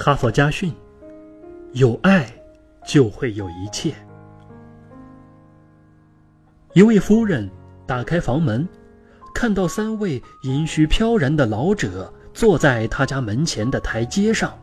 [0.00, 0.72] 哈佛家训：
[1.72, 2.24] 有爱
[2.86, 3.92] 就会有一切。
[6.72, 7.50] 一位夫人
[7.84, 8.66] 打开房门，
[9.34, 14.56] 看到三位银须飘然的老者坐在他家门前的台阶上。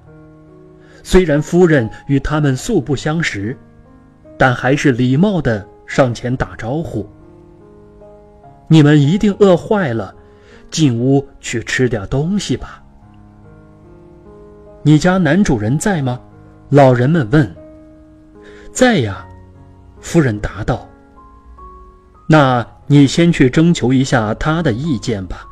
[1.04, 3.58] 虽然夫人与他们素不相识，
[4.38, 7.06] 但还是礼貌地上前打招呼
[8.70, 10.16] ：“你们一定饿坏了，
[10.72, 12.84] 进屋去吃点东西吧。”
[14.88, 16.22] 你家男主人在吗？
[16.70, 17.56] 老人们问。
[18.72, 19.26] 在呀，
[20.00, 20.88] 夫人答道。
[22.30, 25.44] 那你先去征求一下他的意见吧。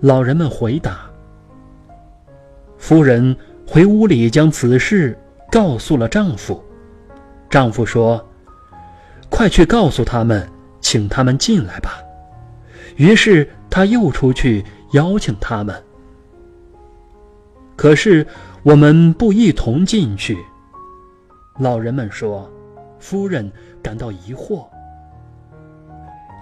[0.00, 1.00] 老人们回答。
[2.76, 3.34] 夫人
[3.66, 5.18] 回屋里将此事
[5.50, 6.62] 告诉了丈夫。
[7.48, 8.22] 丈夫说
[9.32, 10.46] ：“快去告诉他们，
[10.82, 11.94] 请他们进来吧。”
[12.96, 14.62] 于是他又出去
[14.92, 15.74] 邀请他们。
[17.80, 18.26] 可是
[18.62, 20.36] 我们不一同进去。
[21.58, 22.46] 老人们说，
[22.98, 23.50] 夫人
[23.82, 24.66] 感到疑惑。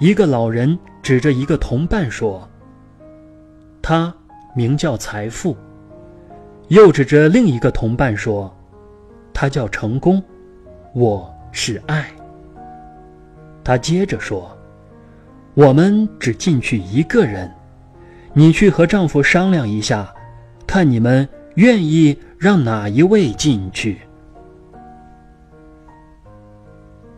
[0.01, 2.51] 一个老人指着一个同伴说
[3.81, 4.13] ：“他
[4.53, 5.57] 名叫财富。”
[6.67, 8.53] 又指着另一个同伴说
[9.33, 10.21] ：“他叫成功。”
[10.93, 12.11] 我是爱。
[13.63, 14.51] 他接着说
[15.55, 17.49] ：“我们只进去一个人，
[18.33, 20.13] 你去和丈夫商量一下。”
[20.69, 24.03] 看你们愿意让哪一位进去？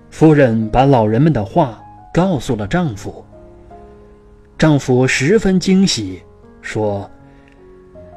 [0.09, 1.83] 夫人把老人们的话
[2.15, 3.25] 告诉了丈夫。
[4.57, 6.23] 丈夫十分惊喜，
[6.62, 7.11] 说：“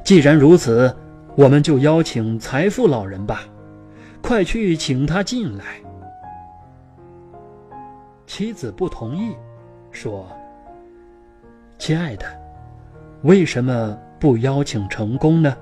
[0.04, 0.94] 既然如此，
[1.34, 3.40] 我们就邀请财富老人吧，
[4.22, 5.64] 快去请他进来。”
[8.24, 9.34] 妻子不同意，
[9.90, 10.28] 说
[11.76, 12.24] ：“亲爱的，
[13.22, 15.54] 为什么？”不邀请成功呢？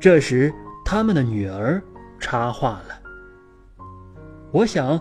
[0.00, 0.50] 这时，
[0.82, 1.78] 他们的女儿
[2.18, 2.98] 插话了
[4.50, 4.98] ：“我想，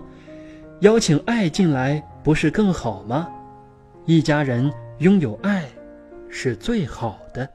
[0.82, 3.30] 邀请爱进来不是更好吗？
[4.04, 5.64] 一家人拥有爱，
[6.28, 7.50] 是最好的。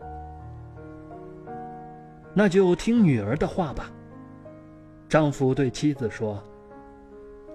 [2.33, 3.91] 那就听女儿的话吧。”
[5.07, 6.43] 丈夫对妻子说：“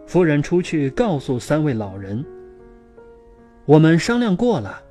[0.06, 2.24] 夫人出去告诉三位老人，
[3.66, 4.82] 我们商量过了。”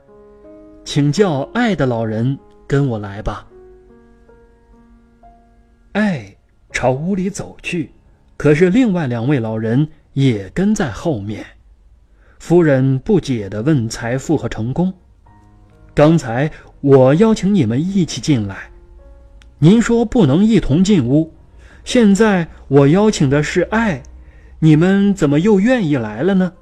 [0.94, 2.38] 请叫爱的老人
[2.68, 3.44] 跟我来吧。
[5.90, 6.36] 爱
[6.70, 7.90] 朝屋里走去，
[8.36, 11.44] 可是另外两位老人也跟在后面。
[12.38, 14.94] 夫人不解地问财富和成功
[15.96, 16.48] ：“刚才
[16.80, 18.70] 我邀请你们一起进来，
[19.58, 21.32] 您说不能一同进屋。
[21.82, 24.00] 现在我邀请的是爱，
[24.60, 26.52] 你们怎么又愿意来了呢？”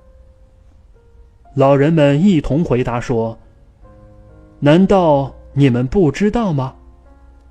[1.54, 3.38] 老人们一同回答说。
[4.65, 6.73] 难道你们不知道吗？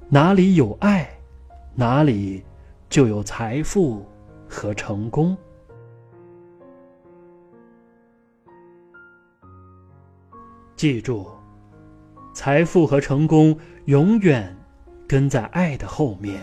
[0.07, 1.09] 哪里有爱，
[1.75, 2.41] 哪里
[2.89, 4.05] 就有财富
[4.47, 5.35] 和成功。
[10.77, 11.27] 记住，
[12.33, 14.55] 财富和成功永远
[15.05, 16.41] 跟在爱的后面，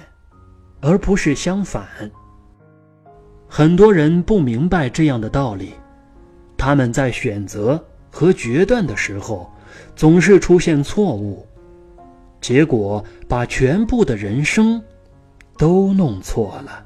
[0.83, 1.89] 而不是相反。
[3.49, 5.73] 很多人不明白这样的道理，
[6.59, 9.51] 他们在选择和决断的时候。
[9.97, 11.47] 总是出现错误，
[12.41, 14.83] 结果把全部的人生
[15.56, 16.84] 都弄错了。